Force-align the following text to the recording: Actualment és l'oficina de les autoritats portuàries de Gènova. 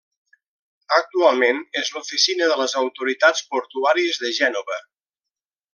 Actualment 0.95 1.59
és 1.83 1.91
l'oficina 1.97 2.49
de 2.53 2.57
les 2.63 2.75
autoritats 2.81 3.45
portuàries 3.53 4.23
de 4.25 4.33
Gènova. 4.41 4.81